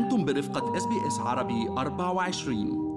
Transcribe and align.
أنتم 0.00 0.24
برفقة 0.24 0.76
SBS 0.76 1.18
عربي 1.18 1.68
24 1.68 2.90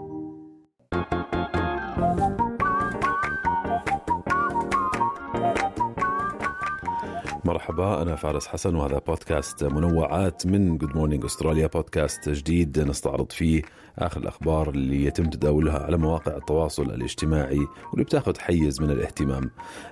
مرحبا 7.46 8.02
أنا 8.02 8.16
فارس 8.16 8.48
حسن 8.48 8.76
وهذا 8.76 9.02
بودكاست 9.08 9.64
منوعات 9.64 10.48
من 10.48 10.78
Good 10.78 10.96
Morning 10.96 11.26
Australia 11.26 11.68
بودكاست 11.68 12.30
جديد 12.30 12.80
نستعرض 12.80 13.32
فيه 13.32 13.62
آخر 14.00 14.22
الأخبار 14.22 14.70
اللي 14.70 15.06
يتم 15.06 15.26
تداولها 15.26 15.80
على 15.80 15.98
مواقع 15.98 16.38
التواصل 16.38 16.84
الاجتماعي 16.84 17.68
واللي 17.92 18.04
بتاخذ 18.04 18.40
حيز 18.40 18.82
من 18.82 18.90
الاهتمام. 18.90 19.52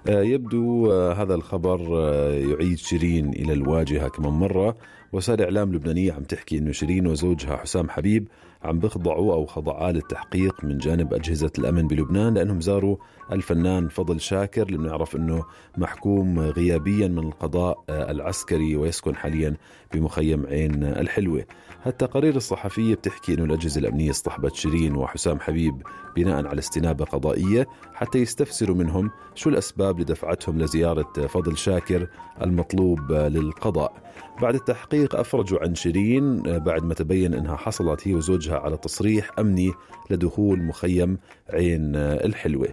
آه، 0.10 0.22
يبدو 0.22 0.92
آه، 0.92 1.14
هذا 1.14 1.36
الخبر 1.36 1.88
آه، 1.98 2.34
يعيد 2.34 2.78
شيرين 2.78 3.30
إلى 3.30 3.54
الواجهة 3.54 4.08
كمان 4.08 4.34
مرة. 4.34 4.78
وسائل 5.14 5.42
إعلام 5.42 5.74
لبنانية 5.74 6.14
عم 6.14 6.24
تحكي 6.24 6.58
أنه 6.58 6.72
شيرين 6.72 7.08
وزوجها 7.08 7.58
حسام 7.58 7.90
حبيب 7.90 8.28
عم 8.64 8.80
بيخضعوا 8.80 9.34
أو 9.34 9.46
خضعا 9.46 9.92
للتحقيق 9.92 10.64
من 10.64 10.78
جانب 10.78 11.14
أجهزة 11.14 11.52
الأمن 11.60 11.88
بلبنان 11.88 12.34
لأنهم 12.34 12.62
زاروا 12.62 12.98
الفنان 13.32 13.88
فضل 13.88 14.22
شاكر 14.22 14.62
اللي 14.62 14.78
بنعرف 14.78 15.16
أنه 15.16 15.44
محكوم 15.78 16.40
غيابيا 16.40 17.08
من 17.08 17.20
القضاء 17.20 17.84
العسكري 17.90 18.76
ويسكن 18.76 19.16
حاليا 19.16 19.58
بمخيم 19.94 20.46
عين 20.46 20.84
الحلوة. 20.84 21.46
التقارير 21.88 22.36
الصحفية 22.36 22.96
بتحكي 22.96 23.34
أنه 23.34 23.44
الأجهزة 23.44 23.80
الأمنية 23.80 24.10
اصطحبت 24.10 24.56
شيرين 24.56 24.96
وحسام 24.96 25.40
حبيب 25.40 25.82
بناء 26.16 26.48
على 26.48 26.60
استنابة 26.60 27.06
قضائية 27.06 27.68
حتى 27.94 28.18
يستفسروا 28.20 28.76
منهم 28.76 29.12
شو 29.36 29.50
الأسباب 29.50 30.00
لدفعتهم 30.00 30.60
لزيارة 30.60 31.28
فضل 31.28 31.58
شاكر 31.58 32.08
المطلوب 32.42 33.12
للقضاء. 33.12 34.11
بعد 34.42 34.56
التحقيق 34.56 35.16
أفرجوا 35.16 35.60
عن 35.60 35.76
شيرين 35.76 36.42
بعد 36.42 36.84
ما 36.84 36.94
تبين 36.94 37.34
أنها 37.34 37.56
حصلت 37.56 38.08
هي 38.08 38.14
وزوجها 38.14 38.58
على 38.58 38.78
تصريح 38.78 39.32
أمني 39.40 39.72
لدخول 40.10 40.64
مخيم 40.64 41.18
عين 41.50 41.96
الحلوة. 41.96 42.68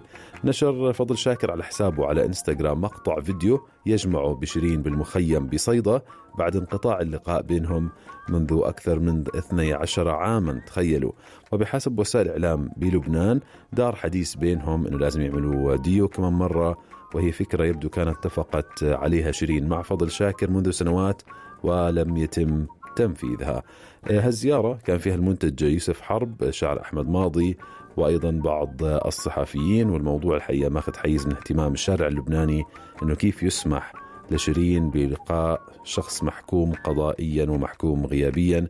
نشر 0.45 0.93
فضل 0.93 1.19
شاكر 1.19 1.51
على 1.51 1.65
حسابه 1.65 2.07
على 2.07 2.25
إنستغرام 2.25 2.81
مقطع 2.81 3.21
فيديو 3.21 3.61
يجمعه 3.87 4.35
بشيرين 4.35 4.83
بالمخيم 4.83 5.47
بصيدا 5.47 6.01
بعد 6.39 6.57
انقطاع 6.57 7.01
اللقاء 7.01 7.43
بينهم 7.43 7.91
منذ 8.29 8.61
أكثر 8.63 8.99
من 8.99 9.25
12 9.37 10.09
عاما 10.09 10.61
تخيلوا. 10.67 11.13
وبحسب 11.53 11.99
وسائل 11.99 12.29
إعلام 12.29 12.71
بلبنان 12.77 13.41
دار 13.73 13.97
حديث 13.97 14.35
بينهم 14.35 14.87
أنه 14.87 14.99
لازم 14.99 15.23
يعملوا 15.23 15.77
ديو 15.77 16.09
كمان 16.09 16.33
مرة 16.33 16.79
وهي 17.15 17.33
فكرة 17.33 17.65
يبدو 17.65 17.89
كانت 17.89 18.17
اتفقت 18.17 18.85
عليها 18.85 19.33
شيرين. 19.33 19.69
مع 19.69 19.83
فضل 19.83 20.11
شاكر 20.11 20.51
منذ 20.51 20.71
سنوات 20.71 21.23
ولم 21.63 22.17
يتم 22.17 22.67
تنفيذها. 22.97 23.63
هالزيارة 24.11 24.79
كان 24.85 24.99
فيها 24.99 25.15
المنتج 25.15 25.63
يوسف 25.63 26.01
حرب 26.01 26.51
شاعر 26.51 26.81
أحمد 26.81 27.09
ماضي 27.09 27.59
وأيضا 27.97 28.31
بعض 28.31 28.85
الصحفيين 28.85 29.91
والموضوع 29.91 30.37
الحقيقة 30.37 30.71
ماخذ 30.71 30.97
حيز 30.97 31.27
من 31.27 31.33
اهتمام 31.33 31.73
الشارع 31.73 32.07
اللبناني 32.07 32.65
أنه 33.03 33.15
كيف 33.15 33.43
يسمح 33.43 33.93
لشيرين 34.31 34.91
بلقاء 34.91 35.61
شخص 35.85 36.23
محكوم 36.23 36.73
قضائيا 36.73 37.51
ومحكوم 37.51 38.07
غيابيا. 38.07 38.67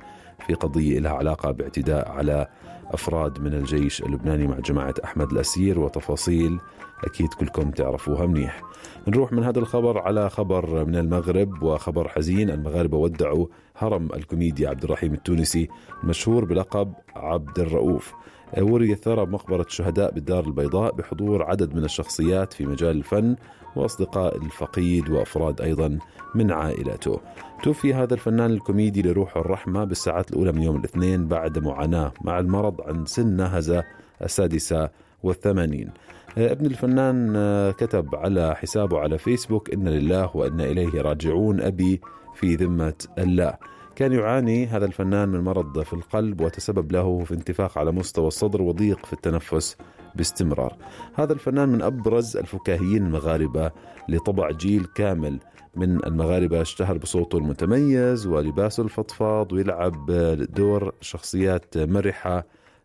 في 0.47 0.55
قضية 0.55 0.99
لها 0.99 1.13
علاقة 1.13 1.51
باعتداء 1.51 2.09
على 2.09 2.47
أفراد 2.87 3.41
من 3.41 3.55
الجيش 3.55 4.03
اللبناني 4.03 4.47
مع 4.47 4.59
جماعة 4.59 4.95
أحمد 5.05 5.33
الأسير 5.33 5.79
وتفاصيل 5.79 6.59
أكيد 7.05 7.35
كلكم 7.35 7.71
تعرفوها 7.71 8.27
منيح. 8.27 8.63
نروح 9.09 9.33
من 9.33 9.45
هذا 9.45 9.59
الخبر 9.59 9.99
على 9.99 10.31
خبر 10.31 10.85
من 10.85 10.97
المغرب 10.97 11.63
وخبر 11.63 12.09
حزين. 12.09 12.51
المغاربة 12.51 12.99
ودعوا 12.99 13.47
هرم 13.77 14.09
الكوميديا 14.15 14.69
عبد 14.69 14.85
الرحيم 14.85 15.15
التونسي 15.15 15.69
المشهور 16.03 16.45
بلقب 16.45 16.93
عبد 17.17 17.59
الرؤوف. 17.59 18.15
وري 18.59 18.93
الثرى 18.93 19.27
بمقبرة 19.27 19.63
الشهداء 19.63 20.15
بالدار 20.15 20.45
البيضاء 20.45 20.95
بحضور 20.95 21.43
عدد 21.43 21.75
من 21.75 21.85
الشخصيات 21.85 22.53
في 22.53 22.67
مجال 22.67 22.97
الفن 22.97 23.37
وأصدقاء 23.77 24.37
الفقيد 24.37 25.11
وأفراد 25.11 25.61
أيضا 25.61 25.99
من 26.35 26.53
عائلته. 26.53 27.21
توفي 27.63 27.95
هذا 27.95 28.15
الفنان 28.15 28.51
الكوميدي 28.51 29.03
لروحه 29.03 29.41
الرحمة 29.41 29.85
بالساعات 29.85 30.28
الأولى 30.31 30.53
من 30.53 30.63
يوم 30.63 30.77
الاثنين 30.77 31.29
بعد 31.29 31.59
معاناة 31.59 32.13
مع 32.25 32.39
المرض 32.39 32.81
عن 32.81 33.07
سن 33.07 33.37
نهزة 33.37 33.85
السادسة 34.23 34.91
والثمانين. 35.23 35.91
ابن 36.39 36.67
الفنان 36.67 37.33
كتب 37.73 38.15
على 38.15 38.57
حسابه 38.57 38.99
على 38.99 39.19
فيسبوك 39.19 39.73
إن 39.73 39.89
لله 39.89 40.37
وإنا 40.37 40.65
إليه 40.65 41.01
راجعون 41.03 41.61
أبي 41.61 42.01
في 42.35 42.55
ذمة 42.55 42.95
الله. 43.19 43.55
كان 43.97 44.13
يعاني 44.13 44.67
هذا 44.67 44.85
الفنان 44.87 45.29
من 45.29 45.41
مرض 45.41 45.83
في 45.83 45.93
القلب 45.93 46.41
وتسبب 46.41 46.93
له 46.93 47.25
في 47.25 47.35
انتفاخ 47.35 47.79
على 47.79 47.93
مستوى 47.93 48.29
الصدر 48.29 48.63
وضيق 48.63 49.07
في 49.07 49.13
التنفس 49.13 49.77
باستمرار. 50.15 50.77
هذا 51.15 51.33
الفنان 51.33 51.69
من 51.69 51.83
أبرز 51.83 52.37
الفكاهيين 52.37 53.07
المغاربة 53.07 53.71
لطبع 54.09 54.51
جيل 54.51 54.85
كامل. 54.85 55.39
من 55.77 56.05
المغاربة 56.07 56.61
اشتهر 56.61 56.99
بصوته 56.99 57.39
المتميز 57.39 58.27
ولباسه 58.27 58.83
الفضفاض 58.83 59.53
ويلعب 59.53 60.07
دور 60.55 60.95
شخصيات 61.01 61.79
مرحة 61.79 62.45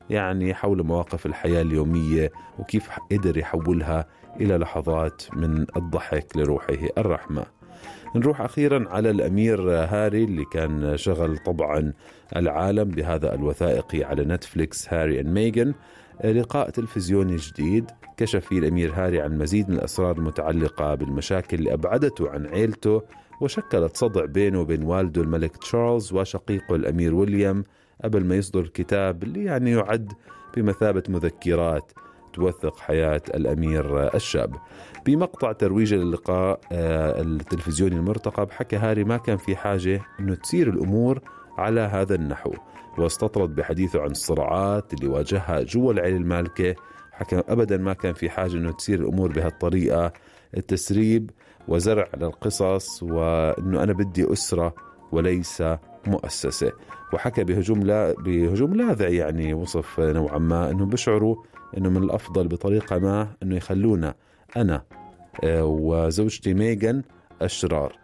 يعني 0.09 0.53
حول 0.53 0.83
مواقف 0.83 1.25
الحياة 1.25 1.61
اليومية 1.61 2.31
وكيف 2.59 2.89
قدر 3.11 3.37
يحولها 3.37 4.07
إلى 4.41 4.57
لحظات 4.57 5.23
من 5.33 5.65
الضحك 5.77 6.37
لروحه 6.37 6.87
الرحمة. 6.97 7.45
نروح 8.15 8.41
أخيرا 8.41 8.89
على 8.89 9.09
الأمير 9.09 9.71
هاري 9.71 10.23
اللي 10.23 10.45
كان 10.45 10.97
شغل 10.97 11.37
طبعا 11.37 11.93
العالم 12.35 12.89
بهذا 12.89 13.35
الوثائقي 13.35 14.03
على 14.03 14.23
نتفليكس 14.23 14.93
هاري 14.93 15.19
أند 15.19 15.27
ميغان. 15.27 15.73
لقاء 16.23 16.69
تلفزيوني 16.69 17.35
جديد 17.35 17.91
كشف 18.17 18.45
فيه 18.45 18.59
الأمير 18.59 18.93
هاري 18.95 19.21
عن 19.21 19.37
مزيد 19.37 19.69
من 19.69 19.75
الأسرار 19.75 20.17
المتعلقة 20.17 20.95
بالمشاكل 20.95 21.57
اللي 21.57 21.73
أبعدته 21.73 22.29
عن 22.29 22.45
عيلته 22.45 23.01
وشكلت 23.41 23.97
صدع 23.97 24.25
بينه 24.25 24.61
وبين 24.61 24.83
والده 24.83 25.21
الملك 25.21 25.57
تشارلز 25.57 26.13
وشقيقه 26.13 26.75
الأمير 26.75 27.13
ويليام 27.13 27.63
قبل 28.03 28.25
ما 28.25 28.35
يصدر 28.35 28.59
الكتاب 28.59 29.23
اللي 29.23 29.43
يعني 29.43 29.71
يعد 29.71 30.13
بمثابة 30.55 31.03
مذكرات 31.09 31.91
توثق 32.33 32.79
حياة 32.79 33.21
الأمير 33.33 34.15
الشاب. 34.15 34.55
بمقطع 35.05 35.51
ترويج 35.51 35.93
للقاء 35.93 36.59
التلفزيوني 36.71 37.95
المرتقب 37.95 38.51
حكى 38.51 38.75
هاري 38.75 39.03
ما 39.03 39.17
كان 39.17 39.37
في 39.37 39.55
حاجة 39.55 40.01
أنه 40.19 40.35
تسير 40.35 40.69
الأمور 40.69 41.19
على 41.57 41.81
هذا 41.81 42.15
النحو. 42.15 42.53
واستطرد 42.97 43.55
بحديثه 43.55 44.01
عن 44.01 44.11
الصراعات 44.11 44.93
اللي 44.93 45.07
واجهها 45.07 45.61
جوا 45.61 45.93
العيلة 45.93 46.17
المالكة. 46.17 46.75
حكى 47.11 47.43
أبدا 47.47 47.77
ما 47.77 47.93
كان 47.93 48.13
في 48.13 48.29
حاجة 48.29 48.53
أنه 48.53 48.71
تسير 48.71 48.99
الأمور 48.99 49.31
بهالطريقة. 49.31 50.13
التسريب 50.57 51.29
وزرع 51.67 52.07
للقصص 52.17 53.03
وأنه 53.03 53.83
أنا 53.83 53.93
بدي 53.93 54.33
أسرة 54.33 54.73
وليس 55.11 55.63
مؤسسة. 56.07 56.71
وحكى 57.13 57.43
بهجوم 57.43 57.79
لا 57.79 58.13
بهجوم 58.13 58.73
لاذع 58.75 59.07
يعني 59.07 59.53
وصف 59.53 59.99
نوعا 59.99 60.37
ما 60.37 60.71
أنهم 60.71 60.89
بيشعروا 60.89 61.35
أنه 61.77 61.89
من 61.89 62.03
الأفضل 62.03 62.47
بطريقة 62.47 62.99
ما 62.99 63.27
أنه 63.43 63.55
يخلونا 63.55 64.15
أنا 64.57 64.83
وزوجتي 65.43 66.53
ميغان 66.53 67.03
أشرار. 67.41 68.02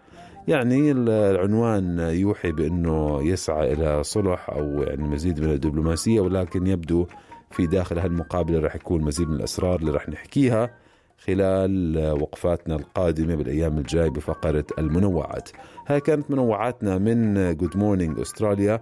يعني 0.50 0.92
العنوان 0.92 2.00
يوحي 2.00 2.52
بأنه 2.52 3.24
يسعى 3.24 3.74
إلى 3.74 4.04
صلح 4.04 4.50
أو 4.50 4.84
يعني 4.84 5.04
مزيد 5.04 5.40
من 5.40 5.50
الدبلوماسية 5.50 6.22
ولكن 6.22 6.68
يبدو 6.68 7.08
في 7.52 7.68
داخل 7.68 8.00
هالمقابلة 8.00 8.60
رح 8.60 8.76
يكون 8.76 9.02
مزيد 9.02 9.28
من 9.30 9.36
الأسرار 9.36 9.80
اللي 9.80 9.92
رح 9.92 10.10
نحكيها 10.10 10.70
خلال 11.26 11.98
وقفاتنا 12.22 12.76
القادمة 12.76 13.36
بالأيام 13.36 13.78
الجاي 13.78 14.10
بفقرة 14.10 14.66
المنوعات. 14.80 15.50
هاي 15.88 16.00
كانت 16.00 16.32
منوعاتنا 16.32 16.98
من 16.98 17.34
Good 17.56 17.78
Morning 17.78 18.20
Australia 18.20 18.82